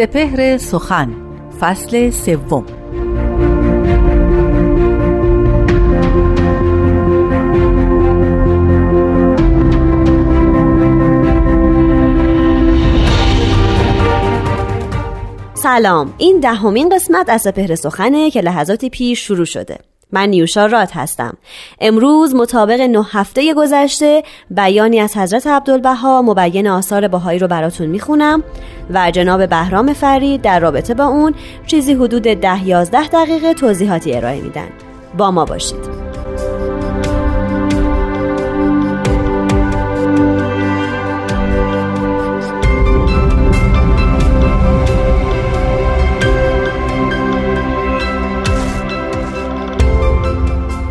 سپهر 0.00 0.58
سخن 0.58 1.16
فصل 1.60 2.10
سوم. 2.10 2.66
سلام 15.54 16.14
این 16.18 16.40
دهمین 16.40 16.88
قسمت 16.88 17.28
از 17.28 17.42
سپهر 17.42 17.74
سخنه 17.74 18.30
که 18.30 18.40
لحظاتی 18.40 18.90
پیش 18.90 19.26
شروع 19.26 19.44
شده. 19.44 19.89
من 20.12 20.28
نیوشا 20.28 20.66
راد 20.66 20.90
هستم. 20.92 21.36
امروز 21.80 22.34
مطابق 22.34 22.80
نه 22.80 23.06
هفته 23.10 23.54
گذشته 23.54 24.22
بیانی 24.50 25.00
از 25.00 25.16
حضرت 25.16 25.46
عبدالبها 25.46 26.22
مبین 26.22 26.68
آثار 26.68 27.08
بهایی 27.08 27.38
رو 27.38 27.48
براتون 27.48 27.86
می‌خونم 27.86 28.42
و 28.90 29.10
جناب 29.10 29.46
بهرام 29.46 29.92
فرید 29.92 30.42
در 30.42 30.60
رابطه 30.60 30.94
با 30.94 31.04
اون 31.04 31.34
چیزی 31.66 31.94
حدود 31.94 32.22
ده 32.22 32.66
یازده 32.68 33.08
دقیقه 33.08 33.54
توضیحاتی 33.54 34.14
ارائه 34.14 34.40
میدن. 34.40 34.68
با 35.18 35.30
ما 35.30 35.44
باشید. 35.44 36.09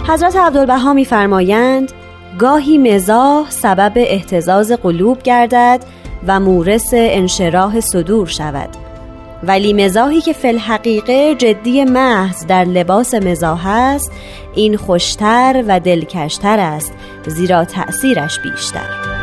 حضرت 0.09 0.35
عبدالبها 0.35 0.93
میفرمایند 0.93 1.91
گاهی 2.39 2.77
مزاح 2.77 3.49
سبب 3.49 3.91
احتزاز 3.95 4.71
قلوب 4.71 5.23
گردد 5.23 5.79
و 6.27 6.39
مورس 6.39 6.89
انشراح 6.93 7.79
صدور 7.79 8.27
شود. 8.27 8.69
ولی 9.43 9.73
مزاحی 9.73 10.21
که 10.21 10.33
فی 10.33 10.47
الحقیقه 10.47 11.35
جدی 11.35 11.83
محض 11.85 12.45
در 12.45 12.63
لباس 12.63 13.13
مزاح 13.13 13.67
است 13.67 14.11
این 14.55 14.77
خوشتر 14.77 15.63
و 15.67 15.79
دلکشتر 15.79 16.59
است 16.59 16.93
زیرا 17.27 17.65
تأثیرش 17.65 18.39
بیشتر. 18.39 19.18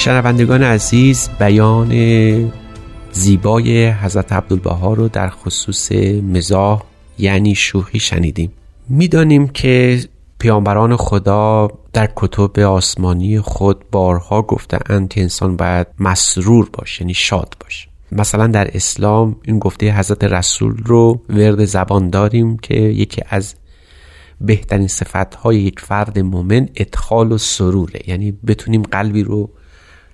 شنوندگان 0.00 0.62
عزیز 0.62 1.28
بیان 1.38 1.92
زیبای 3.12 3.90
حضرت 3.90 4.32
عبدالبها 4.32 4.94
رو 4.94 5.08
در 5.08 5.28
خصوص 5.28 5.92
مزاح 6.22 6.82
یعنی 7.18 7.54
شوخی 7.54 8.00
شنیدیم. 8.00 8.52
می‌دانیم 8.88 9.48
که 9.48 10.00
پیامبران 10.38 10.96
خدا 10.96 11.68
در 11.92 12.08
کتب 12.16 12.58
آسمانی 12.58 13.40
خود 13.40 13.90
بارها 13.90 14.42
گفتهاند 14.42 15.08
که 15.08 15.20
انسان 15.20 15.56
باید 15.56 15.86
مسرور 15.98 16.70
باشه 16.72 17.02
یعنی 17.02 17.14
شاد 17.14 17.54
باشه. 17.60 17.88
مثلا 18.12 18.46
در 18.46 18.76
اسلام 18.76 19.36
این 19.44 19.58
گفته 19.58 19.98
حضرت 19.98 20.24
رسول 20.24 20.76
رو 20.84 21.20
ورد 21.28 21.64
زبان 21.64 22.10
داریم 22.10 22.56
که 22.56 22.74
یکی 22.74 23.22
از 23.28 23.54
بهترین 24.40 24.88
صفتهای 24.88 25.60
یک 25.60 25.80
فرد 25.80 26.18
مؤمن 26.18 26.68
ادخال 26.76 27.32
و 27.32 27.38
سروره 27.38 28.00
یعنی 28.06 28.32
بتونیم 28.46 28.82
قلبی 28.82 29.22
رو 29.22 29.50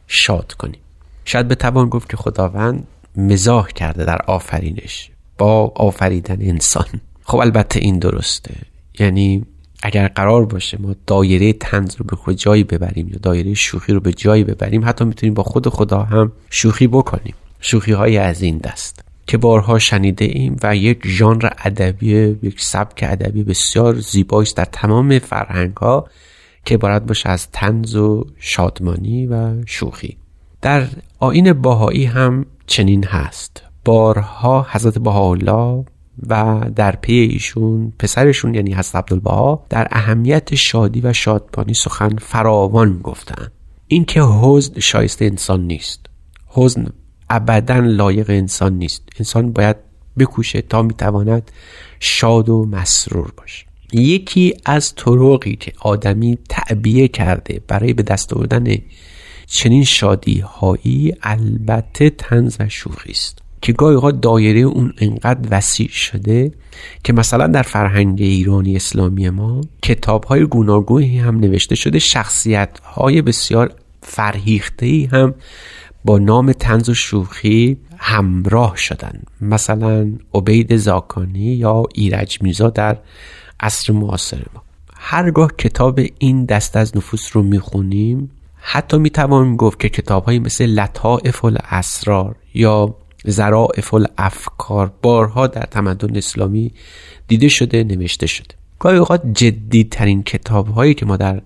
شاد 0.06 0.52
کنیم 0.52 0.80
شاید 1.24 1.48
بتوان 1.48 1.88
گفت 1.88 2.10
که 2.10 2.16
خداوند 2.16 2.86
مزاح 3.16 3.68
کرده 3.68 4.04
در 4.04 4.18
آفرینش 4.26 5.10
با 5.38 5.72
آفریدن 5.76 6.38
انسان. 6.40 6.86
خب 7.24 7.38
البته 7.38 7.80
این 7.80 7.98
درسته. 7.98 8.54
یعنی 8.98 9.44
اگر 9.82 10.08
قرار 10.08 10.46
باشه 10.46 10.78
ما 10.80 10.94
دایره 11.06 11.52
تنز 11.52 11.96
رو 11.96 12.04
به 12.04 12.16
خود 12.16 12.34
جایی 12.34 12.64
ببریم 12.64 13.08
یا 13.08 13.18
دایره 13.22 13.54
شوخی 13.54 13.92
رو 13.92 14.00
به 14.00 14.12
جایی 14.12 14.44
ببریم 14.44 14.88
حتی 14.88 15.04
می‌تونیم 15.04 15.34
با 15.34 15.42
خود 15.42 15.68
خدا 15.68 16.02
هم 16.02 16.32
شوخی 16.50 16.86
بکنیم. 16.86 17.34
شوخی 17.60 17.92
های 17.92 18.18
از 18.18 18.42
این 18.42 18.58
دست 18.58 19.04
که 19.26 19.38
بارها 19.38 19.78
شنیده 19.78 20.24
ایم 20.24 20.56
و 20.62 20.76
یک 20.76 21.00
ژانر 21.04 21.50
ادبی 21.58 22.06
یک 22.42 22.60
سبک 22.60 23.04
ادبی 23.08 23.42
بسیار 23.42 23.94
زیبایی 23.94 24.48
در 24.56 24.64
تمام 24.64 25.18
فرهنگ 25.18 25.76
ها 25.76 26.08
که 26.66 26.74
عبارت 26.74 27.02
باشه 27.02 27.28
از 27.28 27.50
تنز 27.50 27.96
و 27.96 28.26
شادمانی 28.38 29.26
و 29.26 29.64
شوخی. 29.66 30.16
در 30.62 30.88
آین 31.18 31.52
باهایی 31.52 32.04
هم 32.04 32.46
چنین 32.66 33.04
هست. 33.04 33.62
بارها 33.84 34.66
حضرت 34.70 34.98
بهاءالله 34.98 35.84
و 36.28 36.60
در 36.76 36.96
پی 36.96 37.12
ایشون 37.12 37.92
پسرشون 37.98 38.54
یعنی 38.54 38.74
حضرت 38.74 38.96
عبدالبها 38.96 39.66
در 39.68 39.88
اهمیت 39.90 40.54
شادی 40.54 41.00
و 41.00 41.12
شادمانی 41.12 41.74
سخن 41.74 42.16
فراوان 42.16 42.98
گفتن 42.98 43.48
اینکه 43.86 44.22
حزن 44.22 44.80
شایسته 44.80 45.24
انسان 45.24 45.66
نیست. 45.66 46.06
حزن 46.46 46.86
ابدا 47.30 47.78
لایق 47.78 48.30
انسان 48.30 48.72
نیست. 48.72 49.02
انسان 49.18 49.52
باید 49.52 49.76
بکوشه 50.18 50.62
تا 50.62 50.82
می‌تواند 50.82 51.50
شاد 52.00 52.48
و 52.48 52.66
مسرور 52.66 53.32
باشه. 53.36 53.66
یکی 53.92 54.54
از 54.64 54.94
طرقی 54.94 55.56
که 55.56 55.72
آدمی 55.80 56.38
تعبیه 56.48 57.08
کرده 57.08 57.60
برای 57.68 57.92
به 57.92 58.02
دست 58.02 58.32
آوردن 58.34 58.76
چنین 59.46 59.84
شادی 59.84 60.40
هایی 60.40 61.14
البته 61.22 62.10
تنز 62.10 62.56
و 62.60 62.68
شوخی 62.68 63.12
است. 63.12 63.38
که 63.62 63.72
گاهی 63.72 63.94
اوقات 63.94 64.20
دایره 64.20 64.60
اون 64.60 64.92
انقدر 64.98 65.48
وسیع 65.50 65.88
شده 65.88 66.52
که 67.04 67.12
مثلا 67.12 67.46
در 67.46 67.62
فرهنگ 67.62 68.22
ایرانی 68.22 68.76
اسلامی 68.76 69.30
ما 69.30 69.60
کتاب 69.82 70.24
های 70.24 70.46
گوناگونی 70.46 71.18
هم 71.18 71.40
نوشته 71.40 71.74
شده 71.74 71.98
شخصیت 71.98 72.78
های 72.78 73.22
بسیار 73.22 73.72
فرهیخته 74.02 75.08
هم 75.12 75.34
با 76.04 76.18
نام 76.18 76.52
تنز 76.52 76.88
و 76.88 76.94
شوخی 76.94 77.76
همراه 77.96 78.76
شدن. 78.76 79.22
مثلا 79.40 80.12
عبید 80.34 80.76
زاکانی 80.76 81.54
یا 81.54 81.84
ایرج 81.94 82.42
میرزا 82.42 82.70
در 82.70 82.98
عصر 83.60 83.92
معاصر 83.92 84.42
ما. 84.54 84.62
هرگاه 84.94 85.52
کتاب 85.58 86.00
این 86.18 86.44
دست 86.44 86.76
از 86.76 86.96
نفوس 86.96 87.36
رو 87.36 87.42
می‌خونیم 87.42 88.30
حتی 88.56 88.98
می‌توانیم 88.98 89.56
گفت 89.56 89.80
که 89.80 89.88
کتاب 89.88 90.24
های 90.24 90.38
مثل 90.38 90.66
لطائف 90.66 91.44
الاسرار 91.44 92.36
یا 92.54 92.94
زرائف 93.24 93.94
الافکار 93.94 94.92
بارها 95.02 95.46
در 95.46 95.66
تمدن 95.70 96.16
اسلامی 96.16 96.72
دیده 97.28 97.48
شده 97.48 97.84
نوشته 97.84 98.26
شده. 98.26 98.54
گاهی 98.78 98.98
اوقات 98.98 99.22
جدی 99.32 99.84
ترین 99.84 100.22
کتاب 100.22 100.68
هایی 100.68 100.94
که 100.94 101.06
ما 101.06 101.16
در 101.16 101.42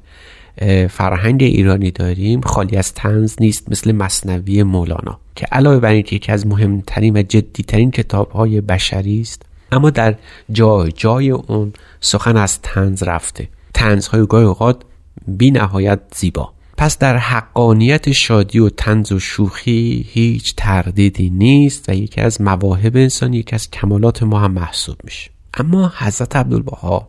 فرهنگ 0.91 1.43
ایرانی 1.43 1.91
داریم 1.91 2.41
خالی 2.41 2.77
از 2.77 2.95
تنز 2.95 3.37
نیست 3.41 3.71
مثل 3.71 3.93
مصنوی 3.93 4.63
مولانا 4.63 5.19
که 5.35 5.47
علاوه 5.53 5.79
بر 5.79 5.91
اینکه 5.91 6.17
یکی 6.17 6.33
از 6.33 6.47
مهمترین 6.47 7.17
و 7.17 7.23
جدیترین 7.23 7.91
کتاب 7.91 8.31
های 8.31 8.61
بشری 8.61 9.21
است 9.21 9.43
اما 9.73 9.91
در 9.91 10.15
جای 10.53 10.93
جای 10.93 11.31
اون 11.31 11.73
سخن 12.01 12.37
از 12.37 12.63
تنز 12.63 13.03
رفته. 13.03 13.49
تنزهای 13.75 14.27
گاهی 14.27 14.45
اوقات 14.45 14.83
بی 15.27 15.51
نهایت 15.51 16.01
زیبا. 16.17 16.53
پس 16.77 16.99
در 16.99 17.17
حقانیت 17.17 18.13
شادی 18.13 18.59
و 18.59 18.69
تنز 18.69 19.13
و 19.13 19.19
شوخی 19.19 20.07
هیچ 20.09 20.55
تردیدی 20.57 21.31
نیست 21.31 21.89
و 21.89 21.95
یکی 21.95 22.21
از 22.21 22.41
مواهب 22.41 22.97
انسان 22.97 23.35
یکی 23.35 23.55
از 23.55 23.71
کمالات 23.71 24.23
ما 24.23 24.39
هم 24.41 24.53
محسوب 24.53 24.97
میشه. 25.05 25.31
اما 25.55 25.93
حضرت 25.99 26.37
عبدالبها 26.37 27.09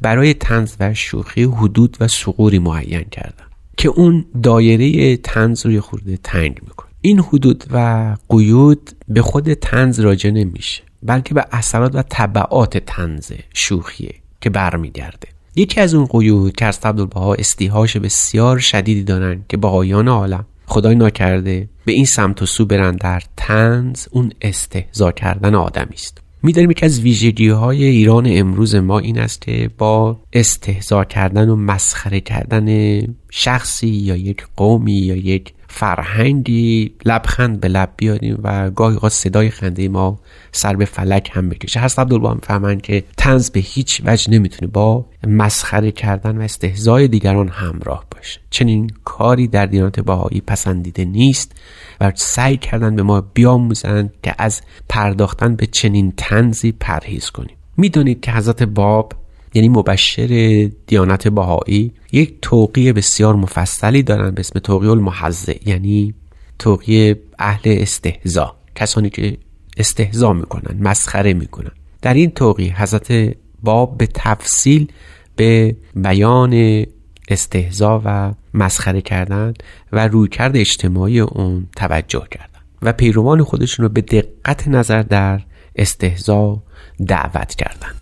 برای 0.00 0.34
تنز 0.34 0.74
و 0.80 0.94
شوخی 0.94 1.42
حدود 1.42 1.96
و 2.00 2.08
سقوری 2.08 2.58
معین 2.58 3.04
کردن 3.04 3.44
که 3.76 3.88
اون 3.88 4.24
دایره 4.42 5.16
تنز 5.16 5.66
رو 5.66 5.80
خورده 5.80 6.16
تنگ 6.16 6.58
می‌کنه. 6.62 6.88
این 7.00 7.20
حدود 7.20 7.64
و 7.70 8.16
قیود 8.28 8.90
به 9.08 9.22
خود 9.22 9.54
تنز 9.54 10.00
راجع 10.00 10.30
نمیشه. 10.30 10.82
بلکه 11.02 11.34
به 11.34 11.44
اثرات 11.52 11.94
و 11.94 12.02
طبعات 12.02 12.78
تنز 12.78 13.32
شوخیه 13.54 14.14
که 14.40 14.50
برمیگرده. 14.50 15.28
یکی 15.56 15.80
از 15.80 15.94
اون 15.94 16.06
قیود 16.06 16.56
که 16.56 16.64
از 16.64 16.80
عبدالبها 16.84 17.34
استیهاش 17.34 17.96
بسیار 17.96 18.58
شدیدی 18.58 19.04
دارن 19.04 19.44
که 19.48 19.56
بهایان 19.56 20.08
عالم 20.08 20.46
خدای 20.66 20.94
ناکرده 20.94 21.68
به 21.84 21.92
این 21.92 22.04
سمت 22.04 22.42
و 22.42 22.46
سو 22.46 22.66
برن 22.66 22.96
در 22.96 23.22
تنز 23.36 24.06
اون 24.10 24.32
استهزا 24.42 25.12
کردن 25.12 25.54
آدمی 25.54 25.94
است. 25.94 26.18
می‌دانیم 26.42 26.70
یکی 26.70 26.86
از 26.86 27.00
ویژگی 27.00 27.48
های 27.48 27.84
ایران 27.84 28.26
امروز 28.28 28.74
ما 28.74 28.98
این 28.98 29.18
است 29.18 29.40
که 29.40 29.70
با 29.78 30.20
استهزا 30.32 31.04
کردن 31.04 31.48
و 31.48 31.56
مسخره 31.56 32.20
کردن 32.20 32.98
شخصی 33.30 33.88
یا 33.88 34.16
یک 34.16 34.46
قومی 34.56 34.92
یا 34.92 35.16
یک 35.16 35.52
فرهنگی 35.74 36.94
لبخند 37.04 37.60
به 37.60 37.68
لب 37.68 37.92
بیاریم 37.96 38.40
و 38.42 38.70
گاهی 38.70 38.94
اوقات 38.94 39.12
صدای 39.12 39.50
خنده 39.50 39.88
ما 39.88 40.18
سر 40.52 40.76
به 40.76 40.84
فلک 40.84 41.30
هم 41.32 41.48
بکشه. 41.48 41.80
هست 41.80 41.98
عبدالبها 41.98 42.38
هم 42.48 42.80
که 42.80 43.04
تنز 43.16 43.50
به 43.50 43.60
هیچ 43.60 44.02
وجه 44.04 44.30
نمی‌تونه 44.30 44.70
با 44.70 45.06
مسخره 45.26 45.92
کردن 45.92 46.38
و 46.38 46.40
استهزای 46.40 47.08
دیگران 47.08 47.48
همراه 47.48 48.04
باشه. 48.16 48.40
چنین 48.50 48.90
کاری 49.04 49.48
در 49.48 49.66
دیانت 49.66 50.00
بهایی 50.00 50.40
پسندیده 50.40 51.04
نیست 51.04 51.52
و 52.00 52.12
سعی 52.14 52.56
کردن 52.56 52.96
به 52.96 53.02
ما 53.02 53.20
بیاموزند 53.20 54.14
که 54.22 54.34
از 54.38 54.60
پرداختن 54.88 55.56
به 55.56 55.66
چنین 55.66 56.12
تنزی 56.16 56.72
پرهیز 56.72 57.30
کنیم. 57.30 57.56
می‌دونید 57.76 58.20
که 58.20 58.32
حضرت 58.32 58.62
باب 58.62 59.12
یعنی 59.54 59.68
مبشر 59.68 60.70
دیانت 60.86 61.28
بهایی 61.28 61.92
یک 62.12 62.34
توقیه 62.42 62.92
بسیار 62.92 63.36
مفصلی 63.36 64.02
دارن 64.02 64.30
به 64.30 64.40
اسم 64.40 64.58
توقیه 64.58 64.90
المحزه 64.90 65.56
یعنی 65.66 66.14
توقیه 66.58 67.20
اهل 67.38 67.60
استهزا 67.64 68.56
کسانی 68.74 69.10
که 69.10 69.36
استهزا 69.76 70.32
می‌کنن 70.32 70.78
مسخره 70.80 71.34
می‌کنن. 71.34 71.70
در 72.02 72.14
این 72.14 72.30
توقیه 72.30 72.82
حضرت 72.82 73.36
باب 73.62 73.98
به 73.98 74.08
تفصیل 74.14 74.88
به 75.36 75.76
بیان 75.94 76.84
استهزا 77.28 78.02
و 78.04 78.32
مسخره 78.54 79.00
کردن 79.00 79.54
و 79.92 80.08
رویکرد 80.08 80.56
اجتماعی 80.56 81.20
اون 81.20 81.66
توجه 81.76 82.26
کردن 82.30 82.60
و 82.82 82.92
پیروان 82.92 83.42
خودشون 83.42 83.82
رو 83.86 83.88
به 83.88 84.00
دقت 84.00 84.68
نظر 84.68 85.02
در 85.02 85.40
استهزا 85.76 86.62
دعوت 87.06 87.54
کردند 87.54 88.01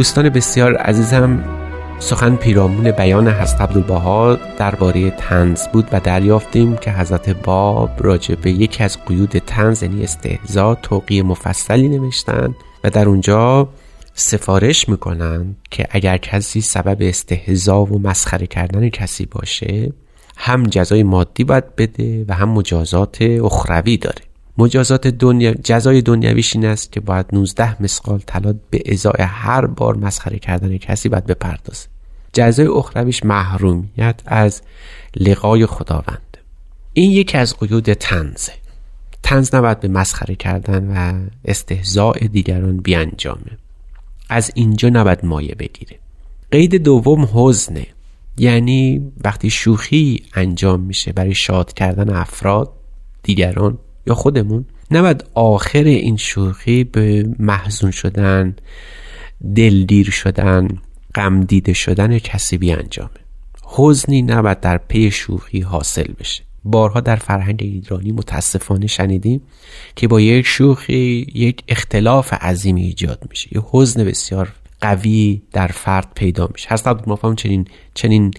دوستان 0.00 0.28
بسیار 0.28 0.76
عزیزم 0.76 1.44
سخن 1.98 2.36
پیرامون 2.36 2.90
بیان 2.90 3.28
حضرت 3.28 3.60
عبدالبها 3.60 4.38
درباره 4.58 5.10
تنز 5.10 5.68
بود 5.68 5.88
و 5.92 6.00
دریافتیم 6.00 6.76
که 6.76 6.92
حضرت 6.92 7.30
باب 7.30 7.90
راجع 7.98 8.34
به 8.34 8.50
یکی 8.50 8.84
از 8.84 9.04
قیود 9.04 9.38
تنز 9.38 9.82
یعنی 9.82 10.04
استهزا 10.04 10.74
توقی 10.74 11.22
مفصلی 11.22 11.88
نوشتن 11.88 12.54
و 12.84 12.90
در 12.90 13.08
اونجا 13.08 13.68
سفارش 14.14 14.88
می‌کنن 14.88 15.56
که 15.70 15.86
اگر 15.90 16.16
کسی 16.16 16.60
سبب 16.60 16.96
استهزا 17.00 17.84
و 17.84 17.98
مسخره 17.98 18.46
کردن 18.46 18.88
کسی 18.88 19.26
باشه 19.26 19.92
هم 20.36 20.62
جزای 20.62 21.02
مادی 21.02 21.44
باید 21.44 21.76
بده 21.76 22.24
و 22.28 22.34
هم 22.34 22.48
مجازات 22.48 23.22
اخروی 23.22 23.96
داره. 23.96 24.29
مجازات 24.60 25.06
دنیا 25.06 25.54
جزای 25.54 26.02
دنیویش 26.02 26.56
این 26.56 26.64
است 26.64 26.92
که 26.92 27.00
باید 27.00 27.26
19 27.32 27.82
مسقال 27.82 28.18
طلا 28.26 28.54
به 28.70 28.82
ازای 28.92 29.12
هر 29.20 29.66
بار 29.66 29.96
مسخره 29.96 30.38
کردن 30.38 30.76
کسی 30.76 31.08
باید 31.08 31.26
بپردازه. 31.26 31.86
جزای 32.32 32.66
اخرویش 32.66 33.24
محرومیت 33.24 34.20
از 34.26 34.62
لقای 35.16 35.66
خداوند. 35.66 36.36
این 36.92 37.10
یکی 37.10 37.38
از 37.38 37.56
قیود 37.58 37.92
تنزه 37.92 38.52
تنز 39.22 39.54
نباید 39.54 39.80
به 39.80 39.88
مسخره 39.88 40.34
کردن 40.34 40.96
و 40.96 41.28
استهزاء 41.44 42.12
دیگران 42.12 42.76
بیانجامه. 42.76 43.58
از 44.28 44.50
اینجا 44.54 44.88
نباید 44.88 45.24
مایه 45.24 45.54
بگیره. 45.54 45.98
قید 46.50 46.74
دوم 46.74 47.28
حزنه. 47.34 47.86
یعنی 48.38 49.12
وقتی 49.24 49.50
شوخی 49.50 50.22
انجام 50.34 50.80
میشه 50.80 51.12
برای 51.12 51.34
شاد 51.34 51.72
کردن 51.72 52.10
افراد 52.10 52.72
دیگران 53.22 53.78
یا 54.10 54.14
خودمون. 54.14 54.64
نباید 54.90 55.24
آخر 55.34 55.84
این 55.84 56.16
شوخی 56.16 56.84
به 56.84 57.28
محزون 57.38 57.90
شدن 57.90 58.56
دلدیر 59.56 60.10
شدن 60.10 60.68
غم 61.14 61.40
دیده 61.40 61.72
شدن 61.72 62.18
کسی 62.18 62.58
بیانجامه. 62.58 63.20
حزنی 63.64 64.22
نباید 64.22 64.60
در 64.60 64.78
پی 64.78 65.10
شوخی 65.10 65.60
حاصل 65.60 66.12
بشه. 66.20 66.42
بارها 66.64 67.00
در 67.00 67.16
فرهنگ 67.16 67.58
ایرانی 67.62 68.12
متاسفانه 68.12 68.86
شنیدیم 68.86 69.42
که 69.96 70.08
با 70.08 70.20
یک 70.20 70.46
شوخی 70.46 71.26
یک 71.34 71.62
اختلاف 71.68 72.32
عظیمی 72.32 72.82
ایجاد 72.82 73.26
میشه. 73.30 73.48
یه 73.52 73.62
حزن 73.70 74.04
بسیار 74.04 74.52
قوی 74.80 75.42
در 75.52 75.66
فرد 75.66 76.08
پیدا 76.14 76.48
میشه. 76.52 76.68
هست 76.70 76.88
عبدالمفهم 76.88 77.34
چنین 77.36 77.66
چنین 77.94 78.30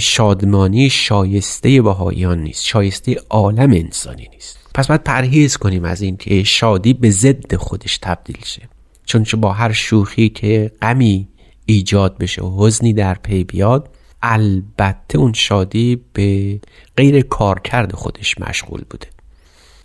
شادمانی 0.00 0.90
شایسته 0.90 1.82
بهاییان 1.82 2.38
نیست 2.38 2.64
شایسته 2.64 3.16
عالم 3.30 3.70
انسانی 3.70 4.28
نیست. 4.32 4.58
پس 4.74 4.86
باید 4.86 5.04
پرهیز 5.04 5.56
کنیم 5.56 5.84
از 5.84 6.02
این 6.02 6.16
که 6.16 6.44
شادی 6.44 6.94
به 6.94 7.10
ضد 7.10 7.54
خودش 7.54 7.98
تبدیل 7.98 8.44
شه. 8.44 8.68
چون 9.04 9.24
با 9.40 9.52
هر 9.52 9.72
شوخی 9.72 10.28
که 10.28 10.72
غمی 10.82 11.28
ایجاد 11.66 12.18
بشه 12.18 12.42
و 12.42 12.66
حزنی 12.66 12.92
در 12.92 13.14
پی 13.14 13.44
بیاد 13.44 13.88
البته 14.22 15.18
اون 15.18 15.32
شادی 15.32 16.00
به 16.12 16.60
غیر 16.96 17.20
کارکرد 17.20 17.92
خودش 17.92 18.38
مشغول 18.38 18.82
بوده. 18.90 19.06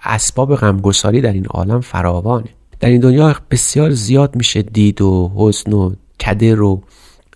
اسباب 0.04 0.56
غمگساری 0.56 1.22
در 1.22 1.34
این 1.34 1.46
عالم 1.46 1.82
فراوانه. 1.82 2.50
در 2.80 2.90
این 2.90 3.02
دنیا 3.02 3.36
بسیار 3.52 3.92
زیاد 3.92 4.36
میشه 4.36 4.62
دید 4.62 5.02
و 5.02 5.32
حزن 5.36 5.74
و 5.74 5.94
کدر 6.20 6.62
و 6.62 6.84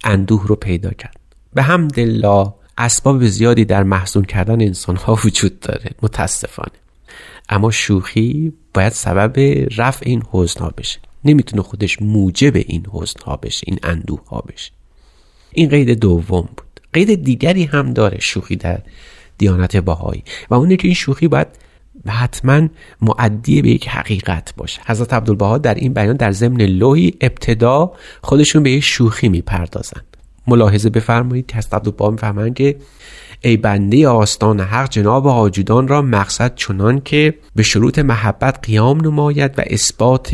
اندوه 0.03 0.47
رو 0.47 0.55
پیدا 0.55 0.89
کرد. 0.89 1.18
به 1.53 1.61
هم 1.61 1.87
دلا 1.87 2.53
اسباب 2.77 3.25
زیادی 3.27 3.65
در 3.65 3.83
محزون 3.83 4.23
کردن 4.23 4.61
انسان 4.61 4.95
ها 4.95 5.17
وجود 5.25 5.59
داره. 5.59 5.91
متاسفانه. 6.01 6.79
اما 7.49 7.71
شوخی 7.71 8.53
باید 8.73 8.93
سبب 8.93 9.39
رفع 9.77 10.03
این 10.05 10.23
حزن 10.31 10.59
ها 10.59 10.73
بشه. 10.77 10.99
نمی‌تونه 11.25 11.61
خودش 11.61 12.01
موجب 12.01 12.55
این 12.55 12.87
حزن 12.91 13.19
ها 13.25 13.35
بشه 13.35 13.63
این 13.67 13.79
اندوه 13.83 14.25
ها 14.27 14.43
بشه. 14.47 14.71
این 15.51 15.69
قید 15.69 15.99
دوم 15.99 16.41
بود. 16.41 16.79
قید 16.93 17.23
دیگری 17.23 17.63
هم 17.63 17.93
داره 17.93 18.17
شوخی 18.19 18.55
در 18.55 18.79
دیانت 19.37 19.77
باهایی 19.77 20.23
و 20.49 20.53
اونه 20.53 20.75
که 20.75 20.87
این 20.87 20.95
شوخی 20.95 21.27
باید 21.27 21.47
حتما 22.07 22.67
معدی 23.01 23.61
به 23.61 23.69
یک 23.69 23.87
حقیقت 23.87 24.53
باشه. 24.57 24.81
حضرت 24.85 25.13
عبدالبها 25.13 25.57
در 25.57 25.73
این 25.73 25.93
بیان 25.93 26.15
در 26.15 26.31
ضمن 26.31 26.61
لوحی 26.61 27.13
ابتدا 27.21 27.91
خودشون 28.21 28.63
به 28.63 28.71
یک 28.71 28.83
شوخی 28.83 29.29
می‌پردازن. 29.29 30.01
ملاحظه 30.47 30.89
بفرمایید 30.89 31.45
که 31.45 31.57
حضرت 31.57 31.73
عبدالبها 31.73 32.11
می‌فهمند 32.11 32.53
که 32.53 32.75
ای 33.41 33.57
بنده 33.57 34.07
آستان 34.07 34.59
حق 34.59 34.89
جناب 34.89 35.27
حاجودان 35.27 35.87
را 35.87 36.01
مقصد 36.01 36.55
چنان 36.55 37.01
که 37.01 37.33
به 37.55 37.63
شروط 37.63 37.99
محبت 37.99 38.59
قیام 38.63 39.01
نماید 39.01 39.59
و 39.59 39.63
اثبات 39.67 40.33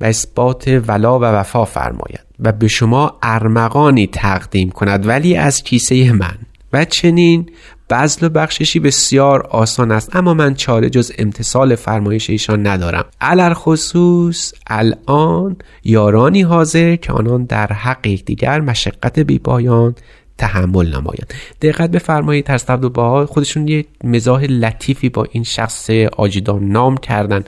و 0.00 0.04
اثبات 0.04 0.82
ولا 0.86 1.18
و 1.18 1.22
وفا 1.22 1.64
فرماید 1.64 2.24
و 2.40 2.52
به 2.52 2.68
شما 2.68 3.18
ارمغانی 3.22 4.06
تقدیم 4.06 4.70
کند. 4.70 5.06
ولی 5.06 5.36
از 5.36 5.62
کیسه 5.62 6.12
من 6.12 6.38
و 6.72 6.84
چنین 6.84 7.50
بذل 7.90 8.26
و 8.26 8.28
بخششی 8.28 8.80
بسیار 8.80 9.40
آسان 9.40 9.92
است 9.92 10.16
اما 10.16 10.34
من 10.34 10.54
چاره 10.54 10.90
جز 10.90 11.12
امتصال 11.18 11.74
فرمایش 11.74 12.30
ایشان 12.30 12.66
ندارم. 12.66 13.04
علر 13.20 13.54
خصوص 13.54 14.52
الان 14.66 15.56
یارانی 15.84 16.42
حاضر 16.42 16.96
که 16.96 17.12
آنان 17.12 17.44
در 17.44 17.66
حق 17.66 18.06
یکدیگر 18.06 18.60
مشقت 18.60 19.18
بیپایان 19.18 19.94
تحمل 20.38 20.86
نمایند. 20.86 21.34
دقت 21.62 21.90
بفرمایید 21.90 22.44
ترس 22.44 22.70
با 22.70 23.26
خودشون 23.26 23.68
یه 23.68 23.84
مزاح 24.04 24.44
لطیفی 24.44 25.08
با 25.08 25.26
این 25.32 25.44
شخص 25.44 25.90
آجیدان 26.16 26.64
نام 26.64 26.96
کردن. 26.96 27.44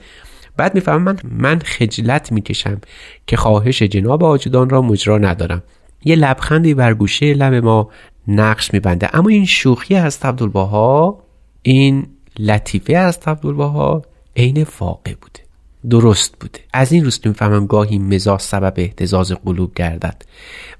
بعد 0.56 0.74
می‌فهمم 0.74 1.04
من 1.04 1.18
من 1.30 1.58
خجلت 1.58 2.32
می‌کشم 2.32 2.80
که 3.26 3.36
خواهش 3.36 3.82
جناب 3.82 4.24
آجودان 4.24 4.70
را 4.70 4.82
مجرا 4.82 5.18
ندارم. 5.18 5.62
یه 6.04 6.16
لبخندی 6.16 6.74
بر 6.74 6.94
گوشه 6.94 7.34
لب 7.34 7.54
ما 7.54 7.88
نقش 8.28 8.74
میبنده. 8.74 9.16
اما 9.16 9.28
این 9.28 9.46
شوخی 9.46 9.94
از 9.94 10.18
عبدالبها 10.22 11.22
این 11.62 12.06
لطیفه 12.38 12.96
از 12.96 13.18
عبدالبها 13.26 14.02
عین 14.36 14.66
واقع 14.80 15.14
بوده 15.20 15.42
درست 15.90 16.34
بوده. 16.40 16.60
از 16.72 16.92
این 16.92 17.04
روز 17.04 17.20
می‌فهمم 17.24 17.66
گاهی 17.66 17.98
مزاح 17.98 18.38
سبب 18.38 18.74
احتزاز 18.76 19.32
قلوب 19.32 19.74
گردد 19.74 20.22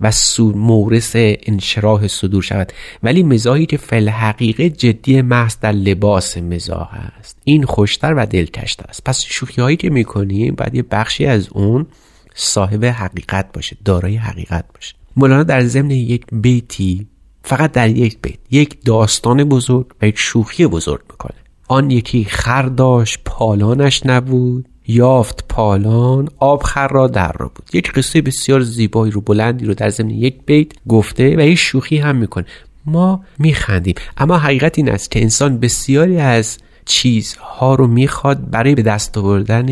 و 0.01 0.13
مورس 0.39 1.13
انشراح 1.15 2.09
صدور 2.09 2.43
شود. 2.43 2.73
ولی 3.03 3.23
مزاحی 3.23 3.67
که 3.67 3.77
فل 3.77 4.09
حقیقه 4.09 4.71
جدی 4.71 5.23
محض 5.23 5.57
در 5.61 5.73
لباس 5.73 6.39
مزاح 6.39 6.91
است. 7.19 7.39
این 7.45 7.65
خوشتر 7.65 8.15
و 8.15 8.27
دلکشتر 8.27 8.85
است. 8.89 9.05
پس 9.05 9.21
شوخی 9.21 9.61
هایی 9.61 9.77
که 9.77 9.91
می‌کنیم 9.91 10.55
باید 10.55 10.75
یه 10.75 10.83
بخشی 10.83 11.27
از 11.27 11.49
اون 11.49 11.87
صاحب 12.35 12.85
حقیقت 12.85 13.53
باشه 13.53 13.77
دارای 13.85 14.17
حقیقت 14.17 14.65
باشه. 14.75 14.95
مولانا 15.17 15.43
در 15.43 15.65
ضمن 15.65 15.91
یک 15.91 16.27
بیتی 16.33 17.07
فقط 17.45 17.73
در 17.73 17.89
یک 17.89 18.19
بیت 18.23 18.39
یک 18.51 18.85
داستان 18.85 19.45
بزرگ 19.45 19.87
و 20.03 20.07
یک 20.07 20.19
شوخی 20.19 20.67
بزرگ 20.67 21.01
می‌کنه. 21.11 21.37
آن 21.69 21.91
یکی 21.91 22.25
خر 22.25 22.63
داشت 22.63 23.19
پالانش 23.25 24.07
نبود 24.07 24.69
یافت 24.87 25.45
پالان 25.49 26.29
آبخر 26.39 26.89
را 26.89 27.07
در 27.07 27.33
را 27.39 27.49
بود. 27.55 27.71
یک 27.73 27.93
قصه 27.93 28.23
بسیار 28.23 28.61
زیبایی 28.61 29.13
رو 29.13 29.21
بلندی 29.21 29.65
رو 29.65 29.75
در 29.75 29.89
ضمن 29.89 30.11
یک 30.11 30.37
بیت 30.47 30.73
گفته 30.89 31.37
و 31.37 31.41
یک 31.41 31.59
شوخی 31.59 31.99
هم 31.99 32.17
می‌کنه. 32.17 32.47
ما 32.87 33.25
میخندیم 33.39 33.95
اما 34.17 34.39
حقیقت 34.39 34.79
این 34.79 34.91
است 34.91 35.11
که 35.11 35.23
انسان 35.23 35.59
بسیاری 35.59 36.19
از 36.19 36.59
چیزها 36.85 37.75
رو 37.75 37.87
می‌خواد 37.87 38.51
برای 38.51 38.75
به 38.75 38.83
دست 38.83 39.19
آوردن 39.19 39.67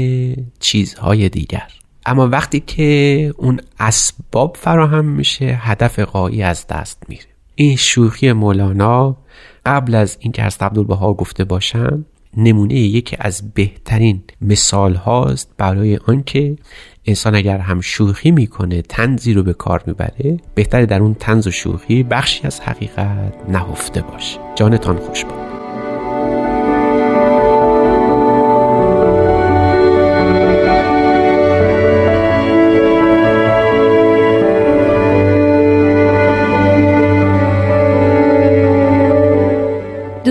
چیزهای 0.60 1.28
دیگر. 1.28 1.68
اما 2.06 2.28
وقتی 2.28 2.60
که 2.60 3.32
اون 3.36 3.60
اسباب 3.80 4.56
فراهم 4.60 5.04
میشه 5.04 5.44
هدف 5.44 5.98
قایی 5.98 6.42
از 6.42 6.66
دست 6.66 7.02
میره. 7.08 7.24
این 7.60 7.76
شوخی 7.76 8.32
مولانا 8.32 9.16
قبل 9.66 9.94
از 9.94 10.16
اینکه 10.20 10.42
از 10.42 10.56
عبدالبها 10.60 11.14
گفته 11.14 11.44
باشم 11.44 12.04
نمونه 12.36 12.74
یکی 12.74 13.16
از 13.20 13.54
بهترین 13.54 14.22
مثال 14.40 14.94
هاست 14.94 15.50
برای 15.58 15.96
آنکه 15.96 16.56
انسان 17.06 17.34
اگر 17.34 17.58
هم 17.58 17.80
شوخی 17.80 18.30
می‌کنه 18.30 18.82
تنزی 18.82 19.32
رو 19.32 19.42
به 19.42 19.52
کار 19.52 19.82
می‌بره 19.86 20.36
بهتره 20.54 20.86
در 20.86 21.00
اون 21.00 21.14
تنز 21.14 21.46
و 21.46 21.50
شوخی 21.50 22.02
بخشی 22.02 22.46
از 22.46 22.60
حقیقت 22.60 23.34
نهفته 23.48 24.02
باشه. 24.02 24.38
جانتان 24.54 24.96
خوش 24.96 25.24
باد. 25.24 25.49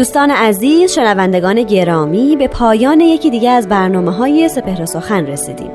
دوستان 0.09 0.31
عزیز 0.31 0.91
شنوندگان 0.91 1.63
گرامی 1.63 2.35
به 2.35 2.47
پایان 2.47 2.99
یکی 2.99 3.29
دیگه 3.29 3.49
از 3.49 3.67
برنامه 3.67 4.11
های 4.11 4.49
سپهر 4.49 4.85
سخن 4.85 5.25
رسیدیم. 5.25 5.71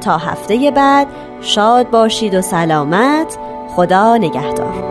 تا 0.00 0.16
هفته 0.16 0.70
بعد 0.70 1.06
شاد 1.40 1.90
باشید 1.90 2.34
و 2.34 2.42
سلامت. 2.42 3.38
خدا 3.76 4.16
نگهدار. 4.16 4.84